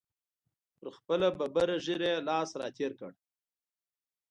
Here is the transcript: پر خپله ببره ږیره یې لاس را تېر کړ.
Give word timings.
پر 0.77 0.87
خپله 0.97 1.27
ببره 1.39 1.75
ږیره 1.85 2.07
یې 2.13 2.25
لاس 2.27 2.49
را 2.59 2.67
تېر 2.77 2.91
کړ. 2.99 3.11